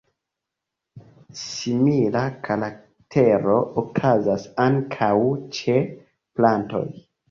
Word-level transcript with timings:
Simila 1.41 2.25
karaktero 2.49 3.61
okazas 3.85 4.51
ankaŭ 4.69 5.15
ĉe 5.61 5.81
plantoj. 6.39 6.87